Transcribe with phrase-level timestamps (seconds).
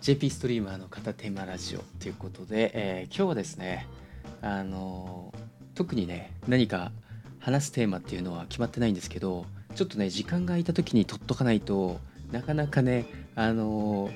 [0.00, 3.86] JP ストリーマーの片手間ラジオということで、えー今日はですね
[4.42, 5.34] あの
[5.74, 6.92] 特にね何か
[7.40, 9.44] 話すテーマっていうのは決まってないんですけど
[9.74, 11.98] ちょっとね時間が空いた時に撮っとかないと
[12.30, 14.10] なかなかねあの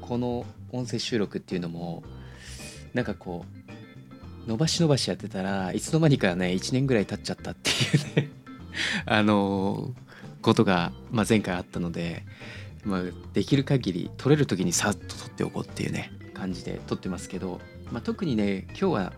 [0.00, 2.02] この音声収録っていうのも
[2.92, 3.44] なんかこ
[4.46, 7.72] う伸ばし伸ばしやってたらいつの間にかね1年ぐらい経っちゃったってい
[8.22, 8.30] うね
[9.06, 9.94] あの
[10.42, 12.22] ことが、まあ、前回あったので、
[12.84, 13.02] まあ、
[13.32, 19.12] できる限り撮れる時にさっと撮っておこうっていうね感じで撮ってますけど、まあ、特にね今日は、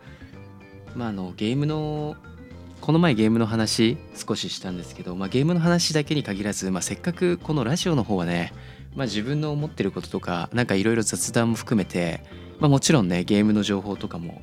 [0.94, 2.16] まあ、あのゲームの
[2.80, 8.52] この前ゲームの話少ししたんですけど、まあ、ゲームの話だけに限らず、まあ、せっかくこのラジオの方はね、
[8.94, 12.22] まあ、自分の思ってることとかなんかいろいろ雑談も含めて、
[12.60, 14.42] まあ、もちろんねゲームの情報とかも、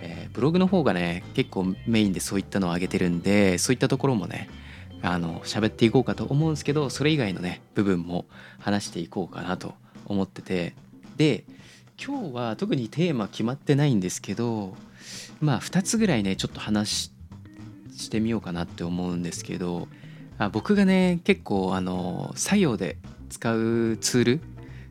[0.00, 4.50] えーブログの方がね結構メインでそういったのを上げてるんでそういったところもね
[5.04, 8.24] あの喋っていこうかと思うんですけどそれ以外のね部分も
[8.58, 9.74] 話していこうかなと
[10.06, 10.74] 思ってて。
[11.16, 11.44] で
[12.02, 14.76] 今日は特にテーマ決まってないんですけど
[15.40, 17.12] まあ2つぐらいねちょっと話
[17.96, 19.88] してみようかなって思うんですけど
[20.38, 22.98] あ僕がね結構あの作業で
[23.30, 24.40] 使うツール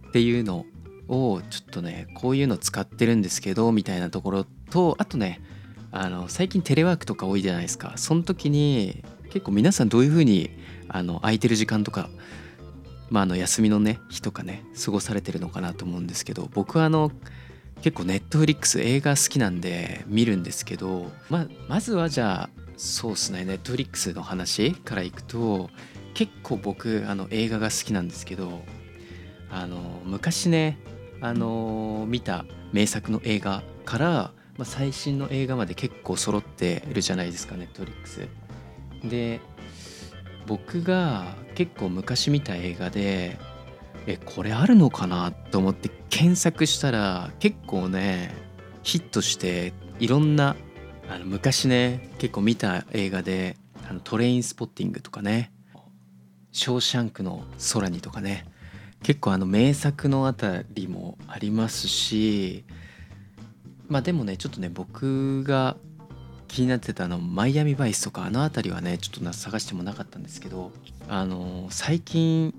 [0.09, 0.65] っていうの
[1.09, 5.41] をちょっとねこういうの使ってるんですけどみたいなところとあとね
[5.91, 7.93] あの最近テレワークとか多いじゃないですか。
[7.97, 9.03] その時に
[9.33, 10.51] 結構皆さんどういうふうに
[10.87, 12.07] あの空いてる時間とか、
[13.09, 17.11] まあ、あの休みのね日とかね過ごされてるのかなと思うんですけど僕はあの
[17.81, 25.71] 結構ネットフリックス映画好きなんで見るんですけどままずはじゃあそうっすねネットフリックスの話からいくと
[26.13, 28.61] 結構僕あの映画が好きなんですけど
[29.49, 30.77] あの昔ね
[31.21, 38.27] あの見た名作の映画から、まあ、最新の映画まで結構揃ってるじゃないですかネットフリックス。
[39.03, 39.39] で
[40.47, 43.37] 僕が結構昔見た映画で
[44.05, 45.31] えこれあるのかな？
[45.31, 48.33] と思って検索したら結構ね
[48.83, 50.55] ヒットしていろんな
[51.09, 53.55] あの昔ね結構見た映画で
[53.89, 55.51] 「あのトレインスポッティング」とかね
[56.51, 57.43] 「ショーシャンクの
[57.73, 58.45] 空に」とかね
[59.03, 62.65] 結構あの名作のあたりもありますし
[63.87, 65.77] まあでもねちょっとね僕が
[66.53, 70.71] 気になってたあのマイアミバイスとかあの辺りはねちょっとな探してもなかったんですけど
[71.09, 72.53] あの最近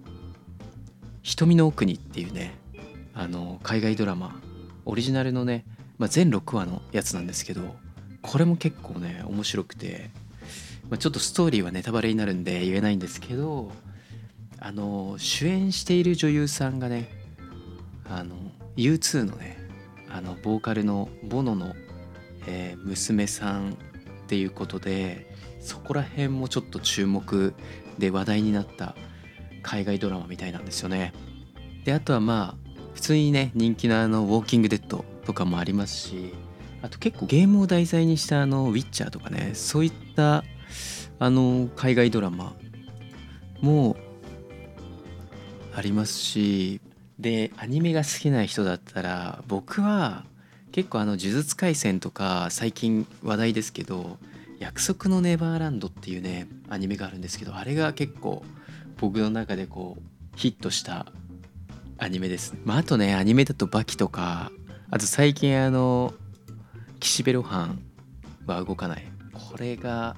[1.22, 2.56] 「瞳の奥に」っていうね
[3.14, 4.34] あの海外ドラマ
[4.84, 5.64] オリジナルのね、
[5.96, 7.76] まあ、全6話のやつなんですけど
[8.20, 10.10] これも結構ね面白くて、
[10.90, 13.70] まあ、ちょっとストーリーはネタバレになるんで言えないんですけど
[14.58, 17.10] あの主演している女優さんがね
[18.10, 18.34] あの
[18.76, 19.56] U2 のね
[20.10, 21.76] あのボーカルのボノの
[22.46, 23.74] えー娘さんっ
[24.26, 27.54] ていうことでそこら辺もちょっと注目
[27.98, 28.94] で話題になった
[29.62, 31.12] 海外ドラマみたいなんですよね。
[31.84, 36.32] であとはまあ普通にね人気のあの「ウォーキング・デッド」とかもありますし
[36.82, 40.44] あと結構ゲームを題材にしたあの「ウィッチャー」とかねそういった
[41.18, 42.54] あの海外ドラマ
[43.60, 43.96] も
[45.74, 46.80] ありますし
[47.18, 50.24] でアニメが好きな人だったら僕は
[50.74, 54.18] 結構あの「呪術廻戦」とか最近話題ですけど
[54.58, 58.44] 「約束のネバーランド」っていうねアニメがあるんですけどあれが結構
[58.96, 60.02] 僕の中でこう
[60.34, 61.06] ヒットした
[61.98, 64.50] アニメです、まあ、あとねアニメだと「バキ」とか
[64.90, 66.12] あと最近あの
[66.98, 67.80] 「岸辺露伴
[68.44, 70.16] は動かない」これが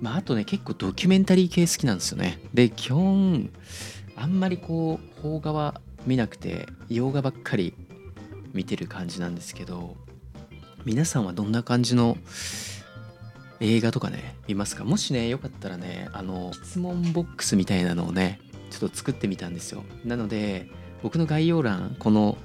[0.00, 2.38] まああとね結構ドキュメンタリー系好きなんですよね。
[2.54, 3.50] で基本
[4.16, 7.74] あんまりこう邦画は見なくて洋画ばっかり
[8.56, 9.96] 見てる感じなんですけど
[10.84, 12.16] 皆さんはどんな感じの
[13.60, 14.84] 映画とかね見ますか？
[14.84, 18.40] もしねよかったらねあの質問ボックスみたいなのをね
[18.70, 19.84] ちょっと作ってみたんですよ。
[20.04, 20.68] なので
[21.02, 22.36] 僕の概要欄この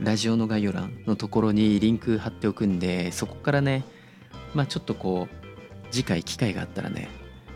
[0.00, 3.84] ラジオの概要欄のところにリンク貼っておくんでそこからね
[4.54, 7.08] まあちょっとこう次回機会があったらね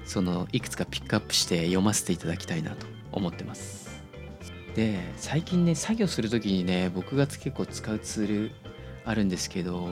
[0.05, 3.88] そのいくつかピックアップして読ませていただきたいなと思ってます。
[4.79, 8.51] で最近ね作業する時にね僕が結構使うツール
[9.05, 9.89] あるんですけど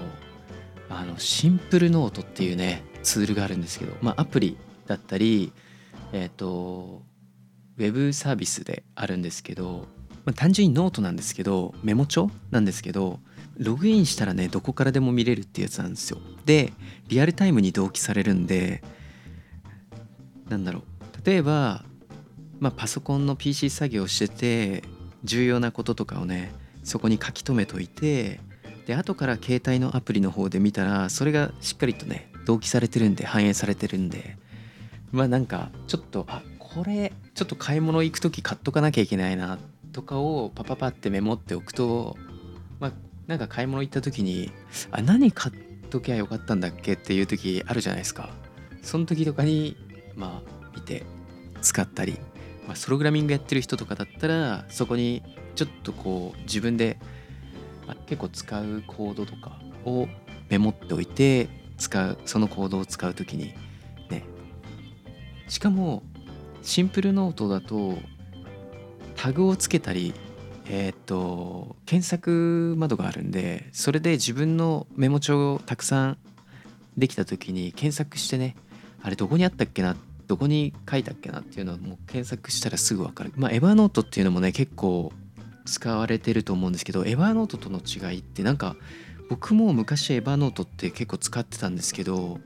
[0.88, 4.56] あのシンプルノートっていうねツールがあるんですけどまあアプリ
[4.86, 5.52] だったり
[6.12, 7.02] えっ、と
[7.78, 9.88] ウェブサービスであるんですけど、
[10.24, 13.18] まあ、単純にノートなんですけどメモ帳なんですけど
[13.56, 16.18] ログインしたらねどこからでも見れるってやつなんですよ。
[16.44, 16.72] で
[17.08, 18.84] リアルタイムに同期されるんで
[20.48, 20.82] なんだろう。
[21.26, 21.84] 例えば、
[22.61, 24.82] まあ、パソコンの PC 作業してて
[25.25, 26.53] 重要なこととかをね
[26.85, 28.41] そこに書き留めといて
[28.87, 34.37] で後から携帯のアプリの方で見たらそれがしっかりとね同期されてるんで反映されてるんで
[35.12, 39.58] まあなんかちょっとあこれちょっと買い物行く時買っとかなきゃいけないな
[39.93, 42.17] とかをパパパってメモっておくと
[42.79, 42.93] まあ
[43.26, 44.53] なんか買い物行った時に
[44.93, 48.31] あ何買っときゃよかったんだっけっていう時あるじゃないですか。
[48.82, 49.76] その時とかに
[50.14, 51.05] まあ見て
[51.62, 52.19] 使ったり、
[52.66, 55.22] まあ、ソログラミングやってる人とかだったらそこに
[55.54, 56.98] ちょっとこう自分で、
[57.86, 60.08] まあ、結構使うコードとかを
[60.48, 61.48] メモっておいて
[61.78, 63.54] 使うそのコードを使う時に
[64.10, 64.24] ね。
[65.48, 66.02] しかも
[66.62, 67.98] シンプルノートだと
[69.14, 70.14] タグをつけたり
[70.69, 76.19] えっ、と検索窓があるんでそれで自分のメモ帳をたくさん
[76.96, 78.56] できた時に検索してね
[79.02, 79.96] あれどこにあったっけなっ
[80.26, 83.32] どこに書いたっけなっていうのをもう検索したらすぐ分かる。
[83.37, 85.12] まあエヴァノートっていうのもね結構
[85.64, 88.76] 使われてると思うんですけどエヴァノートとの違いってなんか
[89.28, 92.38] 僕も昔エヴァノートって結構使ってたんですけど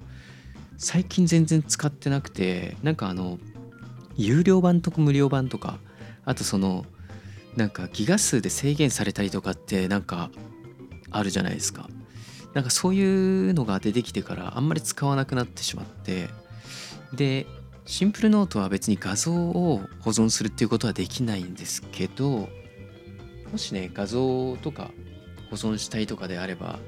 [0.78, 3.38] 最近全然使ってなくてなんかあの
[4.16, 5.78] 有料版とか無料版とか
[6.24, 6.86] あとその
[7.56, 10.30] なんかギガ数で制限されたりとかってなんか
[11.10, 11.88] あるじゃないですか。
[12.54, 16.28] なんかそういうのが出てきてからあんまり使わなくなってしまって
[17.12, 17.46] で
[17.84, 22.48] シンプルノートは別に画像を保存するっていうことはできないんですけど
[23.50, 24.90] もしね画像とか
[25.50, 26.78] 保存したいとかであれば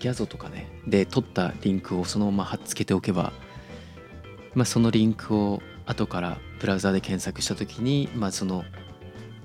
[0.00, 3.32] ギャゾとかねで撮ったリンクをそのまま貼っつけておけば
[4.54, 8.64] まあそのリンクを後からブラウザで検索した時にまあその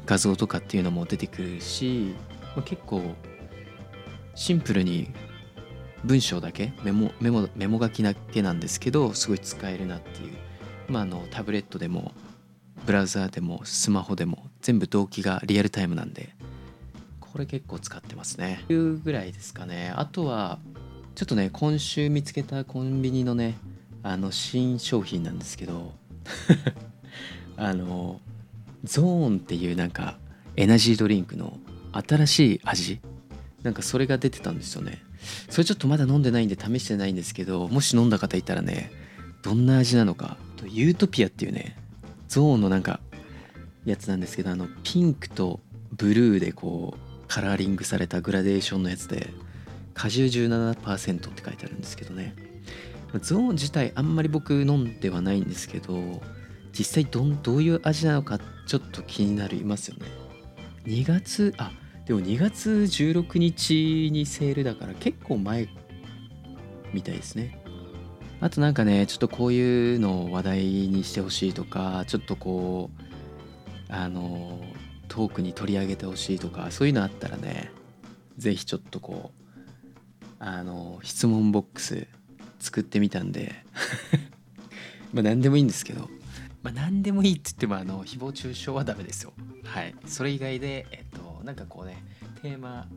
[0.06, 2.16] 画像とかっていうのも出てくるし、
[2.56, 3.02] まあ、結構
[4.36, 5.12] シンプルに
[6.04, 10.34] 文章だけメモメモメモ書きだけなんですけどすごい使えるなっていう、
[10.88, 12.12] まあ、のタブレットでも
[12.86, 16.30] ブラウザーでもスマホでも全部同期がリアルタイムなんで
[17.20, 18.64] これ結構使ってますね。
[18.70, 19.92] いうぐらいですかね。
[19.98, 20.58] あとは
[21.16, 23.58] ちょっとね今週見つけたコンビニのね
[24.04, 25.94] あの新商品なんですけど
[27.58, 28.22] あの
[28.86, 30.18] ゾーンっていうなんか
[30.56, 31.58] エナジードリンクの
[31.92, 33.02] 新しい味
[33.64, 35.04] なんかそれが出てたんですよね。
[35.50, 38.92] それちょっとまだ飲んでないんで試してないんですけどもし飲んだ方いたらね
[39.42, 41.78] どんな味なのかとユートピアっていうね
[42.28, 43.00] ゾーンのなんか
[43.86, 45.60] やつなんですけどあのピンクと
[45.92, 49.30] ブルーでこうカラーリングされたグラデーションのやつで
[49.94, 52.36] 果汁17%って書いてあるんですけどね。
[53.22, 56.22] ゾーン自体あんまり僕飲んではないんですけど
[56.78, 60.06] 実際どどういう味なのかちょっと気になりますよね。
[60.86, 61.72] 2月あ
[62.06, 65.70] でも2月16日にセールだから結構前
[66.94, 67.65] みたいですね。
[68.42, 72.90] あとなんかねちょっとこういうのを話題にしてほしいとかちょっとこ
[73.90, 74.60] うあの
[75.08, 77.72] トークに取り上げてほしいとかそういうのあったらね
[78.38, 79.46] 是非ちょっとこう
[80.40, 82.08] あの質問ボックス
[82.60, 83.56] 作ってみたんで
[85.14, 86.10] まあ何でもいいんですけど
[86.62, 89.34] まあ何でもいいって言ってもあの誹謗中傷はダメですよ。
[89.64, 89.96] はい。
[90.08, 92.04] それ以外でえっとなんかこうね
[92.42, 92.88] テーマ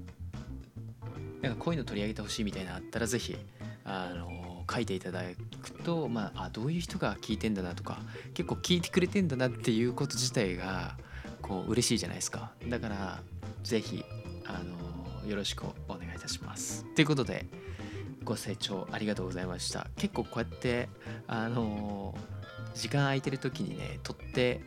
[1.43, 3.37] なんかこういうの取り上げてほしいみたいなのあったら是非
[3.85, 5.23] あの書いていただ
[5.63, 7.99] くとまああどういう人が聞いてんだなとか
[8.35, 10.97] 結構聞いてくれてんだなっていうこと自体が
[11.43, 12.53] こう嬉しいじゃないですか。
[12.69, 13.23] だから
[13.63, 14.05] 是非
[14.47, 16.85] あのよろしくお願いいたします。
[16.95, 17.47] ということで
[18.25, 19.89] ご清聴ありがとうございました。
[19.97, 20.89] 結構こうやって
[21.27, 22.17] あの
[22.75, 24.61] 時間空いてる時にね撮って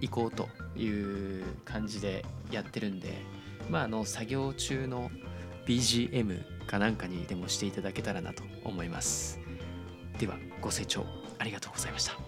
[0.00, 3.14] いこうという感じでやってるんで
[3.68, 5.10] まああの作業中の
[5.66, 9.47] BGM かなんかにでもしていただけたらなと思います。
[10.18, 11.06] ではご清聴
[11.38, 12.27] ありがとうございました。